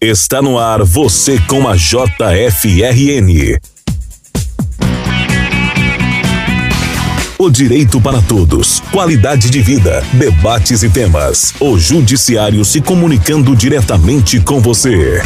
Está 0.00 0.42
no 0.42 0.58
ar 0.58 0.82
você 0.84 1.38
com 1.48 1.66
a 1.66 1.74
JFRN. 1.74 3.58
O 7.38 7.48
direito 7.48 7.98
para 7.98 8.20
todos, 8.20 8.80
qualidade 8.92 9.48
de 9.48 9.62
vida, 9.62 10.04
debates 10.12 10.82
e 10.82 10.90
temas. 10.90 11.54
O 11.58 11.78
Judiciário 11.78 12.62
se 12.62 12.82
comunicando 12.82 13.56
diretamente 13.56 14.38
com 14.38 14.60
você. 14.60 15.22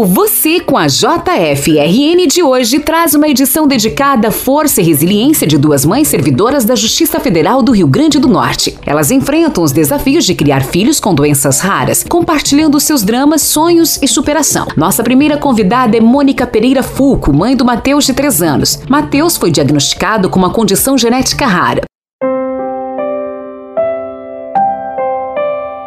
O 0.00 0.06
Você 0.06 0.60
com 0.60 0.78
a 0.78 0.86
JFRN 0.86 2.26
de 2.26 2.42
hoje 2.42 2.80
traz 2.80 3.12
uma 3.12 3.28
edição 3.28 3.68
dedicada 3.68 4.28
à 4.28 4.30
força 4.30 4.80
e 4.80 4.84
resiliência 4.84 5.46
de 5.46 5.58
duas 5.58 5.84
mães 5.84 6.08
servidoras 6.08 6.64
da 6.64 6.74
Justiça 6.74 7.20
Federal 7.20 7.62
do 7.62 7.72
Rio 7.72 7.86
Grande 7.86 8.18
do 8.18 8.26
Norte. 8.26 8.78
Elas 8.86 9.10
enfrentam 9.10 9.62
os 9.62 9.72
desafios 9.72 10.24
de 10.24 10.34
criar 10.34 10.64
filhos 10.64 11.00
com 11.00 11.14
doenças 11.14 11.60
raras, 11.60 12.02
compartilhando 12.02 12.80
seus 12.80 13.02
dramas, 13.02 13.42
sonhos 13.42 14.00
e 14.00 14.08
superação. 14.08 14.66
Nossa 14.74 15.04
primeira 15.04 15.36
convidada 15.36 15.94
é 15.94 16.00
Mônica 16.00 16.46
Pereira 16.46 16.82
Fulco, 16.82 17.30
mãe 17.30 17.54
do 17.54 17.66
Mateus 17.66 18.06
de 18.06 18.14
3 18.14 18.40
anos. 18.40 18.80
Mateus 18.88 19.36
foi 19.36 19.50
diagnosticado 19.50 20.30
com 20.30 20.38
uma 20.38 20.48
condição 20.48 20.96
genética 20.96 21.44
rara. 21.44 21.82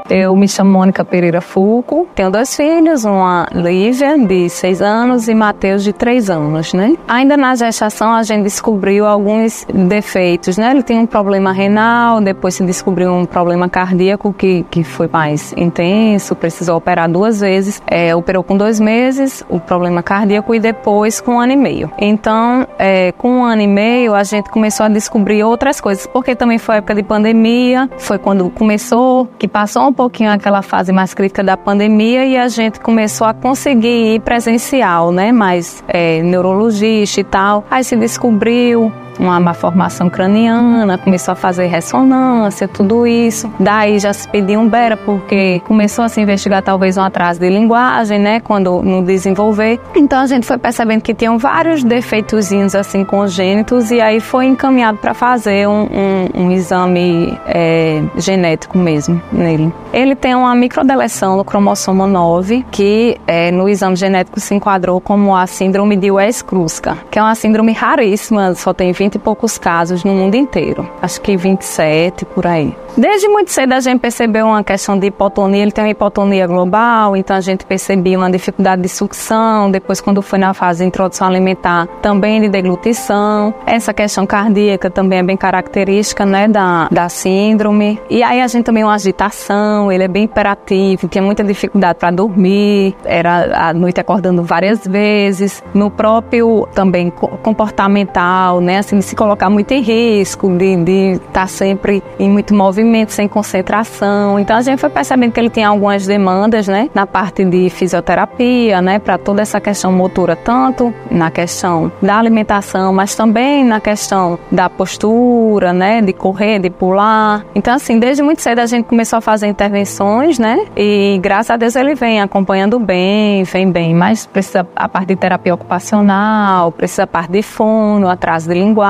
Eu 0.10 0.36
me 0.36 0.48
chamo 0.48 0.70
Mônica 0.72 1.06
Pereira 1.06 1.40
Fulco, 1.40 2.08
tenho 2.14 2.30
dois 2.30 2.56
filhos, 2.56 3.06
uma 3.06 3.48
Lívia, 3.54 4.18
de 4.18 4.50
6 4.50 4.82
anos, 4.82 5.28
e 5.28 5.34
Matheus, 5.34 5.84
de 5.84 5.94
3 5.94 6.30
anos, 6.30 6.74
né? 6.74 6.96
Ainda 7.08 7.38
na 7.38 7.56
gestação, 7.56 8.12
a 8.12 8.22
gente 8.24 8.44
descobriu 8.44 9.06
alguns 9.06 9.66
defeitos, 9.74 10.58
né? 10.58 10.72
Ele 10.72 10.84
tem 10.84 11.00
um 11.00 11.06
problema 11.06 11.52
renal, 11.54 12.20
depois 12.20 12.56
se 12.56 12.66
descobriu 12.66 13.14
um 13.14 13.26
problema 13.26 13.70
cardíaco 13.70 14.34
que, 14.34 14.66
que 14.70 14.84
foi 14.84 15.08
mais 15.08 15.54
intenso, 15.56 16.36
precisou 16.36 16.78
operar 16.78 17.10
duas 17.10 17.40
vezes. 17.40 17.82
É, 17.88 18.14
operou 18.16 18.44
com 18.44 18.58
dois 18.58 18.80
meses, 18.80 19.44
o 19.50 19.60
problema 19.60 20.04
cardíaco, 20.04 20.54
e 20.54 20.60
depois 20.60 21.22
com 21.22 21.36
um 21.36 21.40
ano 21.40 21.54
e 21.54 21.58
meio. 21.58 21.90
Então, 21.98 22.68
é, 22.78 23.14
com 23.14 23.38
um 23.38 23.44
ano 23.44 23.62
e 23.62 23.68
meio, 23.68 24.14
a 24.14 24.24
gente 24.24 24.50
começou 24.50 24.86
a 24.86 24.90
descobrir 24.90 25.44
outras 25.44 25.80
coisas, 25.80 26.06
porque 26.06 26.36
também 26.36 26.58
foi 26.58 26.78
época 26.78 26.96
de 26.96 27.04
pandemia, 27.04 27.90
foi 27.98 28.18
quando 28.18 28.50
começou, 28.50 29.28
que 29.40 29.48
passou 29.48 29.84
um 29.84 29.93
um 29.94 29.96
pouquinho 29.96 30.32
aquela 30.32 30.64
fase 30.64 30.92
mais 30.92 31.14
crítica 31.14 31.44
da 31.44 31.56
pandemia 31.56 32.26
e 32.26 32.36
a 32.36 32.48
gente 32.48 32.80
começou 32.80 33.28
a 33.28 33.34
conseguir 33.34 34.16
ir 34.16 34.22
presencial, 34.22 35.12
né? 35.12 35.32
Mais 35.32 35.84
é, 35.88 36.20
neurologista 36.24 37.22
e 37.22 37.24
tal. 37.24 37.64
Aí 37.70 37.84
se 37.84 37.96
descobriu 37.96 38.92
uma 39.20 39.40
malformação 39.40 40.10
craniana, 40.10 40.98
começou 40.98 41.34
a 41.34 41.36
fazer 41.36 41.68
ressonância, 41.68 42.68
tudo 42.68 43.06
isso. 43.06 43.52
Daí 43.60 44.00
já 44.00 44.14
se 44.14 44.28
pediu 44.28 44.60
um 44.60 44.68
BERA, 44.68 44.98
porque 44.98 45.62
começou 45.66 46.06
a 46.06 46.10
se 46.10 46.22
investigar 46.22 46.62
talvez 46.62 46.98
um 46.98 47.02
atraso 47.02 47.40
de 47.40 47.50
linguagem, 47.50 48.20
né, 48.20 48.40
quando 48.40 48.82
no 48.82 49.04
desenvolver. 49.04 49.80
Então 49.96 50.20
a 50.20 50.26
gente 50.26 50.46
foi 50.46 50.58
percebendo 50.58 51.02
que 51.02 51.14
tinham 51.14 51.38
vários 51.38 51.84
defeitozinhos 51.84 52.76
assim 52.76 53.04
congênitos 53.04 53.92
e 53.92 54.02
aí 54.02 54.20
foi 54.20 54.46
encaminhado 54.46 54.98
para 54.98 55.14
fazer 55.14 55.68
um, 55.68 55.84
um, 55.84 56.46
um 56.46 56.52
exame 56.52 57.38
é, 57.46 58.02
genético 58.18 58.78
mesmo 58.78 59.22
nele. 59.32 59.74
Ele 59.92 60.16
tem 60.16 60.34
uma 60.34 60.56
microdeleção 60.56 61.38
no 61.38 61.44
cromossomo 61.44 62.08
9, 62.08 62.66
que 62.72 63.18
é, 63.28 63.52
no 63.52 63.70
exame 63.70 63.96
genético 63.96 64.40
se 64.40 64.54
enquadrou 64.56 65.00
como 65.00 65.36
a 65.36 65.46
síndrome 65.46 65.96
de 65.96 66.10
West-Kruska, 66.10 66.98
que 67.12 67.20
é 67.20 67.22
uma 67.22 67.36
síndrome 67.36 67.74
raríssima, 67.74 68.56
só 68.56 68.74
tem 68.74 68.92
20 68.92 69.03
e 69.16 69.20
poucos 69.20 69.58
casos 69.58 70.04
no 70.04 70.14
mundo 70.14 70.36
inteiro. 70.36 70.90
Acho 71.02 71.22
que 71.22 71.36
27 71.36 72.26
por 72.26 72.48
aí. 72.48 72.76
Desde 72.96 73.28
muito 73.28 73.52
cedo 73.52 73.74
a 73.74 73.80
gente 73.80 74.00
percebeu 74.00 74.46
uma 74.46 74.64
questão 74.64 74.98
de 74.98 75.08
hipotonia, 75.08 75.64
ele 75.64 75.72
tem 75.72 75.84
uma 75.84 75.90
hipotonia 75.90 76.46
global, 76.46 77.16
então 77.18 77.36
a 77.36 77.42
gente 77.42 77.66
percebia 77.66 78.16
uma 78.18 78.30
dificuldade 78.30 78.84
de 78.84 78.90
sucção, 78.90 79.72
depois 79.72 80.00
quando 80.00 80.22
foi 80.22 80.38
na 80.38 80.54
fase 80.54 80.84
de 80.84 80.90
introdução 80.90 81.28
alimentar, 81.28 81.88
também 82.04 82.40
de 82.40 82.50
deglutição. 82.50 83.52
Essa 83.66 83.94
questão 83.96 84.28
cardíaca 84.28 84.92
também 84.92 85.20
é 85.20 85.24
bem 85.24 85.36
característica, 85.36 86.24
né, 86.24 86.48
da, 86.48 86.88
da 86.92 87.10
síndrome. 87.10 88.00
E 88.12 88.22
aí 88.22 88.40
a 88.42 88.48
gente 88.48 88.64
também 88.64 88.84
uma 88.84 88.94
agitação, 88.94 89.92
ele 89.92 90.04
é 90.04 90.08
bem 90.08 90.26
hiperativo, 90.26 91.08
tinha 91.08 91.24
muita 91.24 91.44
dificuldade 91.44 91.98
para 91.98 92.12
dormir, 92.12 92.96
era 93.04 93.70
a 93.70 93.74
noite 93.74 94.00
acordando 94.00 94.44
várias 94.44 94.86
vezes. 94.86 95.64
No 95.74 95.90
próprio 95.90 96.68
também 96.76 97.12
comportamental, 97.42 98.62
né, 98.62 98.78
assim, 98.78 98.93
de 98.98 99.04
se 99.04 99.16
colocar 99.16 99.50
muito 99.50 99.72
em 99.72 99.82
risco, 99.82 100.50
de 100.58 101.14
estar 101.14 101.32
tá 101.32 101.48
sempre 101.48 102.04
em 102.20 102.30
muito 102.30 102.54
movimento, 102.54 103.12
sem 103.12 103.28
concentração. 103.28 104.40
Então 104.40 104.58
a 104.58 104.62
gente 104.62 104.80
foi 104.80 104.90
percebendo 104.90 105.32
que 105.32 105.40
ele 105.40 105.50
tinha 105.50 105.68
algumas 105.68 106.06
demandas, 106.06 106.68
né, 106.68 106.90
na 106.94 107.06
parte 107.06 107.44
de 107.44 107.70
fisioterapia, 107.70 108.82
né, 108.82 109.00
para 109.00 109.18
toda 109.18 109.42
essa 109.42 109.60
questão 109.60 109.92
motora, 109.92 110.36
tanto 110.36 110.94
na 111.10 111.32
questão 111.32 111.92
da 112.02 112.18
alimentação, 112.18 112.94
mas 112.94 113.16
também 113.16 113.64
na 113.64 113.80
questão 113.80 114.38
da 114.52 114.70
postura, 114.70 115.74
né, 115.74 116.02
de 116.02 116.14
correr, 116.14 116.60
de 116.60 116.70
pular. 116.70 117.46
Então 117.56 117.74
assim, 117.74 118.00
desde 118.00 118.22
muito 118.22 118.42
cedo 118.42 118.60
a 118.60 118.66
gente 118.66 118.86
começou 118.86 119.18
a 119.18 119.22
fazer 119.22 119.48
intervenções, 119.48 120.40
né, 120.40 120.66
e 120.76 121.20
graças 121.22 121.52
a 121.52 121.58
Deus 121.58 121.76
ele 121.76 121.96
vem 121.96 122.22
acompanhando 122.22 122.80
bem, 122.80 123.44
vem 123.44 123.72
bem, 123.72 123.94
mas 123.94 124.26
precisa 124.26 124.68
a 124.76 124.88
parte 124.88 125.08
de 125.10 125.16
terapia 125.16 125.54
ocupacional, 125.54 126.72
precisa 126.72 127.04
a 127.04 127.08
parte 127.08 127.32
de 127.32 127.42
fono, 127.42 128.08
atraso 128.08 128.48
de 128.48 128.54
linguagem, 128.54 128.83